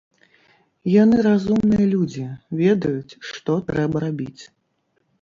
[1.03, 2.25] Яны разумныя людзі,
[2.65, 4.43] ведаюць, што трэба рабіць.